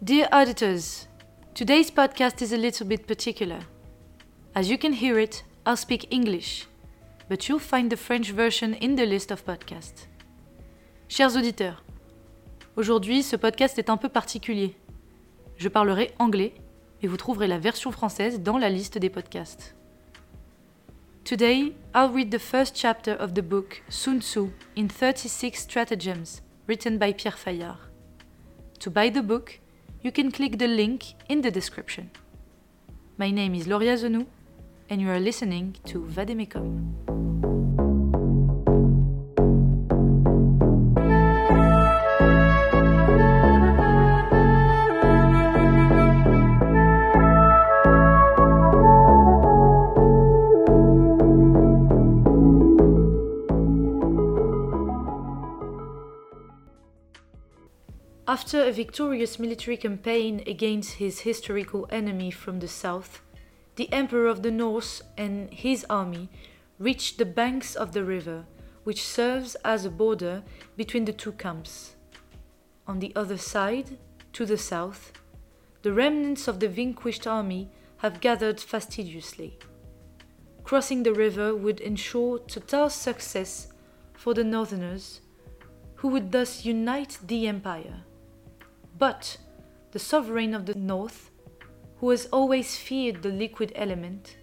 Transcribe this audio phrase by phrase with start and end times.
[0.00, 1.08] Dear auditors,
[1.54, 3.58] today's podcast is a little bit particular.
[4.54, 6.68] As you can hear it, I'll speak English,
[7.28, 10.06] but you'll find the French version in the list of podcasts.
[11.08, 11.82] Chers auditeurs,
[12.76, 14.76] aujourd'hui ce podcast est un peu particulier.
[15.56, 16.54] Je parlerai anglais
[17.02, 19.74] et vous trouverez la version française dans la liste des podcasts.
[21.24, 26.98] Today, I'll read the first chapter of the book Sun Tzu in 36 Stratagems, written
[26.98, 27.78] by Pierre Fayard.
[28.78, 29.58] To buy the book,
[30.02, 32.10] you can click the link in the description.
[33.16, 34.26] My name is Loria Zenou,
[34.88, 37.47] and you are listening to Vademecum.
[58.28, 63.22] After a victorious military campaign against his historical enemy from the south,
[63.76, 66.28] the Emperor of the North and his army
[66.78, 68.44] reached the banks of the river,
[68.84, 70.42] which serves as a border
[70.76, 71.96] between the two camps.
[72.86, 73.96] On the other side,
[74.34, 75.10] to the south,
[75.80, 79.58] the remnants of the vanquished army have gathered fastidiously.
[80.64, 83.68] Crossing the river would ensure total success
[84.12, 85.22] for the northerners,
[85.94, 88.04] who would thus unite the empire.
[88.98, 89.36] But
[89.92, 91.30] the sovereign of the north,
[91.98, 94.36] who has always feared the liquid element,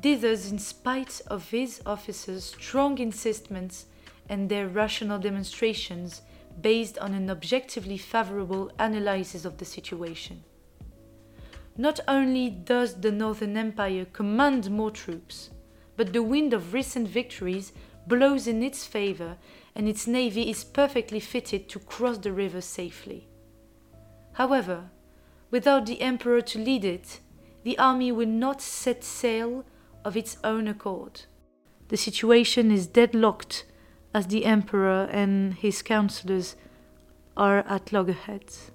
[0.00, 3.86] dithers in spite of his officers' strong insistments
[4.28, 6.22] and their rational demonstrations
[6.60, 10.44] based on an objectively favorable analysis of the situation.
[11.76, 15.50] Not only does the Northern Empire command more troops,
[15.96, 17.72] but the wind of recent victories
[18.06, 19.36] blows in its favor
[19.74, 23.29] and its navy is perfectly fitted to cross the river safely.
[24.32, 24.90] However,
[25.50, 27.20] without the emperor to lead it,
[27.64, 29.64] the army will not set sail
[30.04, 31.22] of its own accord.
[31.88, 33.64] The situation is deadlocked
[34.14, 36.56] as the emperor and his counselors
[37.36, 38.70] are at loggerheads.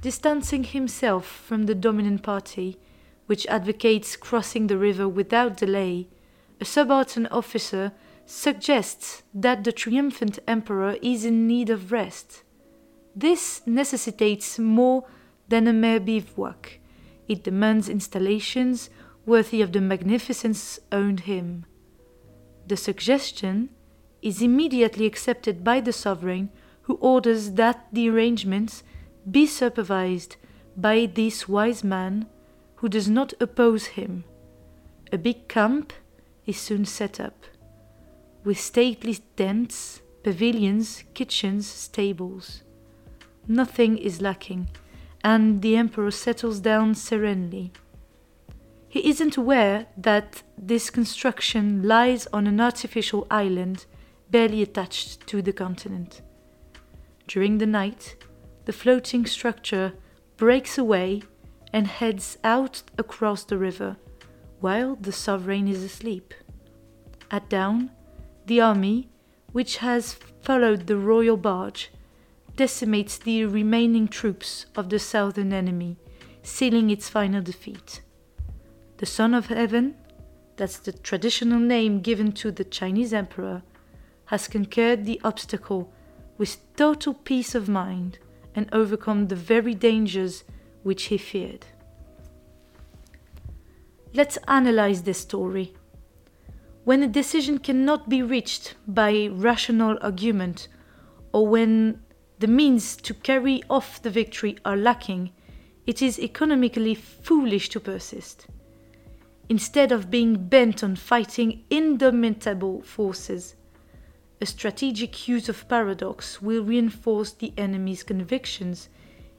[0.00, 2.78] Distancing himself from the dominant party,
[3.26, 6.08] which advocates crossing the river without delay,
[6.60, 7.92] a subaltern officer
[8.24, 12.42] suggests that the triumphant emperor is in need of rest.
[13.18, 15.04] This necessitates more
[15.48, 16.78] than a mere bivouac.
[17.26, 18.90] It demands installations
[19.26, 21.66] worthy of the magnificence owned him.
[22.68, 23.70] The suggestion
[24.22, 26.50] is immediately accepted by the sovereign,
[26.82, 28.84] who orders that the arrangements
[29.28, 30.36] be supervised
[30.76, 32.26] by this wise man
[32.76, 34.22] who does not oppose him.
[35.12, 35.92] A big camp
[36.46, 37.46] is soon set up,
[38.44, 42.62] with stately tents, pavilions, kitchens, stables.
[43.48, 44.68] Nothing is lacking,
[45.24, 47.72] and the Emperor settles down serenely.
[48.90, 53.86] He isn't aware that this construction lies on an artificial island
[54.30, 56.20] barely attached to the continent.
[57.26, 58.16] During the night,
[58.66, 59.94] the floating structure
[60.36, 61.22] breaks away
[61.72, 63.96] and heads out across the river,
[64.60, 66.34] while the sovereign is asleep.
[67.30, 67.90] At dawn,
[68.46, 69.08] the army,
[69.52, 71.90] which has followed the royal barge,
[72.58, 75.96] decimates the remaining troops of the southern enemy,
[76.42, 78.02] sealing its final defeat.
[78.96, 79.94] The Son of Heaven,
[80.56, 83.62] that's the traditional name given to the Chinese emperor,
[84.26, 85.92] has conquered the obstacle
[86.36, 88.18] with total peace of mind
[88.56, 90.42] and overcome the very dangers
[90.82, 91.64] which he feared.
[94.12, 95.74] Let's analyze this story.
[96.82, 100.66] When a decision cannot be reached by rational argument,
[101.32, 102.00] or when
[102.38, 105.32] the means to carry off the victory are lacking,
[105.86, 108.46] it is economically foolish to persist.
[109.48, 113.54] Instead of being bent on fighting indomitable forces,
[114.40, 118.88] a strategic use of paradox will reinforce the enemy's convictions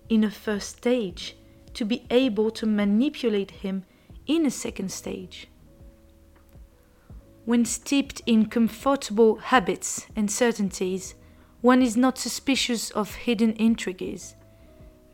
[0.09, 1.38] in a first stage
[1.74, 3.85] to be able to manipulate him
[4.27, 5.47] in a second stage.
[7.45, 11.15] When steeped in comfortable habits and certainties,
[11.61, 14.35] one is not suspicious of hidden intrigues.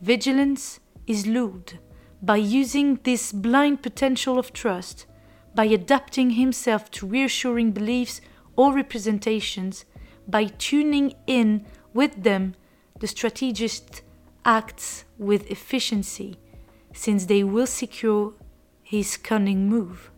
[0.02, 1.80] Vigilance is lured
[2.22, 5.06] by using this blind potential of trust,
[5.54, 8.22] by adapting himself to reassuring beliefs
[8.56, 9.86] or representations,
[10.28, 12.56] by tuning in with them,
[13.00, 14.02] the strategist
[14.44, 16.38] acts with efficiency,
[16.94, 18.34] since they will secure
[18.84, 20.12] his cunning move.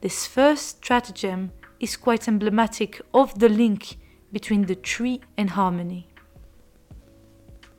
[0.00, 3.96] This first stratagem is quite emblematic of the link
[4.32, 6.08] between the tree and harmony.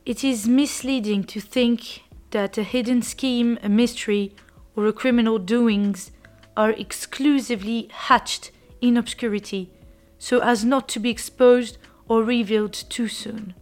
[0.06, 4.36] It is misleading to think that a hidden scheme, a mystery,
[4.76, 6.12] or a criminal doings
[6.58, 8.52] are exclusively hatched
[8.82, 9.72] in obscurity
[10.18, 13.56] so as not to be exposed or revealed too soon.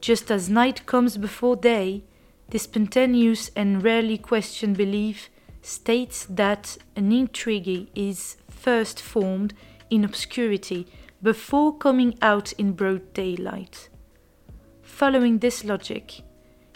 [0.00, 2.04] Just as night comes before day,
[2.50, 5.28] the spontaneous and rarely questioned belief
[5.60, 9.52] states that an intrigue is first formed
[9.90, 10.86] in obscurity
[11.22, 13.88] before coming out in broad daylight.
[14.82, 16.22] Following this logic,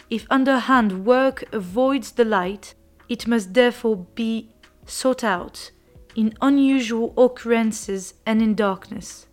[0.09, 2.75] if underhand work avoids the light,
[3.09, 4.49] it must therefore be
[4.85, 5.71] sought out
[6.15, 9.27] in unusual occurrences and in darkness.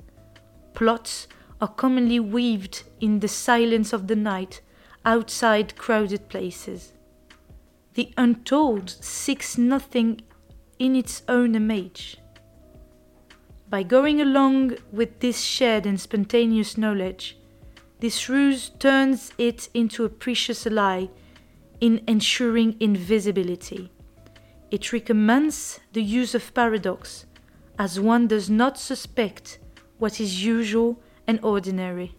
[0.75, 1.29] Plots
[1.61, 4.63] are commonly weaved in the silence of the night
[5.05, 6.93] outside crowded places.
[7.95, 10.23] The untold seeks nothing
[10.79, 12.17] in its own image.
[13.71, 17.39] By going along with this shared and spontaneous knowledge,
[18.01, 21.07] this ruse turns it into a precious ally
[21.81, 23.93] in ensuring invisibility.
[24.73, 27.27] It recommends the use of paradox,
[27.79, 29.61] as one does not suspect
[29.99, 32.17] what is usual and ordinary.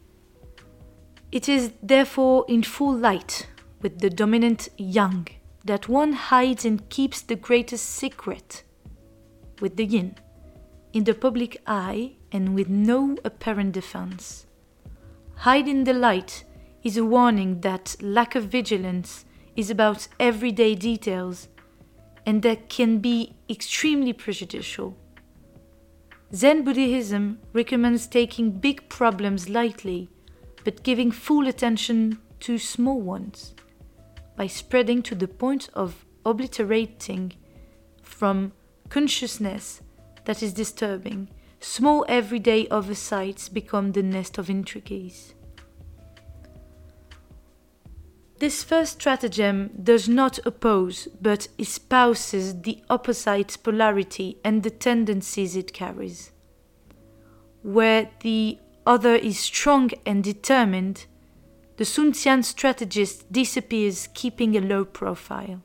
[1.33, 3.47] It is therefore in full light,
[3.81, 5.27] with the dominant yang,
[5.65, 8.63] that one hides and keeps the greatest secret,
[9.59, 10.15] with the yin,
[10.93, 14.45] in the public eye and with no apparent defense.
[15.35, 16.43] Hide in the light
[16.83, 21.47] is a warning that lack of vigilance is about everyday details
[22.25, 24.95] and that can be extremely prejudicial.
[26.33, 30.09] Zen Buddhism recommends taking big problems lightly,
[30.63, 33.53] but giving full attention to small ones
[34.37, 37.33] by spreading to the point of obliterating
[38.01, 38.53] from
[38.89, 39.81] consciousness
[40.25, 41.29] that is disturbing.
[41.59, 45.33] Small everyday oversights become the nest of intricacies.
[48.39, 55.73] This first stratagem does not oppose but espouses the opposite polarity and the tendencies it
[55.73, 56.31] carries.
[57.61, 61.05] Where the other is strong and determined,
[61.77, 65.61] the Sun Tzu strategist disappears keeping a low profile.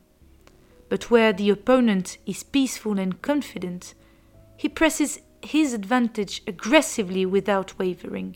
[0.87, 3.95] But where the opponent is peaceful and confident,
[4.57, 8.35] he presses his advantage aggressively without wavering.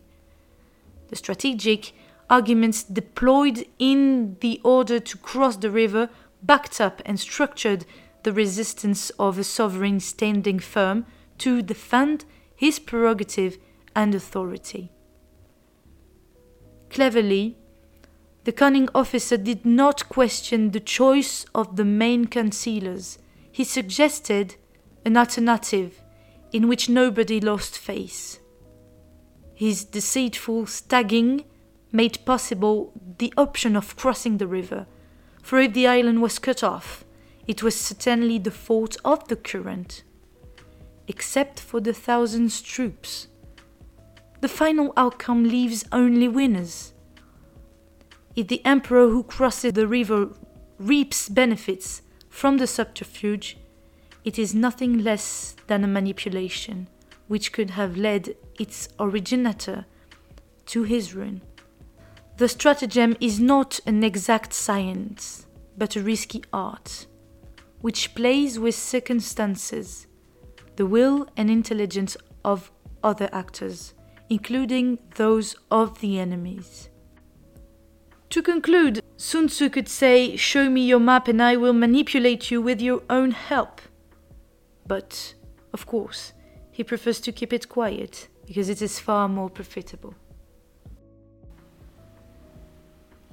[1.09, 1.93] The strategic
[2.29, 6.09] arguments deployed in the order to cross the river
[6.41, 7.85] backed up and structured
[8.23, 11.05] the resistance of a sovereign standing firm
[11.39, 12.23] to defend
[12.55, 13.57] his prerogative
[13.95, 14.91] and authority.
[16.89, 17.57] Cleverly,
[18.43, 23.17] the cunning officer did not question the choice of the main concealers.
[23.51, 24.55] He suggested
[25.05, 26.01] an alternative
[26.51, 28.39] in which nobody lost face.
[29.53, 31.45] His deceitful stagging
[31.91, 34.87] made possible the option of crossing the river,
[35.41, 37.03] for if the island was cut off,
[37.47, 40.03] it was certainly the fault of the current.
[41.07, 43.27] Except for the thousands troops,
[44.39, 46.93] the final outcome leaves only winners.
[48.35, 50.29] If the emperor who crosses the river
[50.79, 53.57] reaps benefits from the subterfuge,
[54.23, 56.87] it is nothing less than a manipulation
[57.27, 59.85] which could have led its originator
[60.65, 61.41] to his ruin.
[62.37, 65.45] The stratagem is not an exact science,
[65.77, 67.07] but a risky art,
[67.81, 70.07] which plays with circumstances,
[70.75, 72.71] the will and intelligence of
[73.03, 73.93] other actors,
[74.29, 76.89] including those of the enemies.
[78.31, 82.61] To conclude, Sun Tzu could say, Show me your map and I will manipulate you
[82.61, 83.81] with your own help.
[84.87, 85.35] But,
[85.73, 86.33] of course,
[86.71, 90.15] he prefers to keep it quiet because it is far more profitable.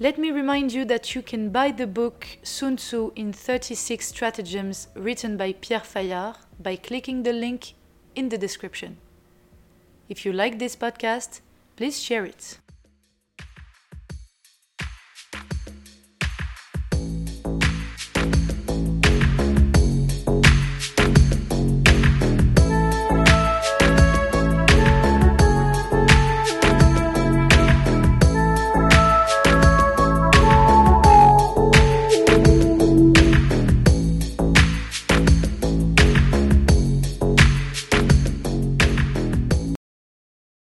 [0.00, 4.86] Let me remind you that you can buy the book Sun Tzu in 36 Stratagems
[4.94, 7.72] written by Pierre Fayard by clicking the link
[8.14, 8.98] in the description.
[10.08, 11.40] If you like this podcast,
[11.74, 12.60] please share it.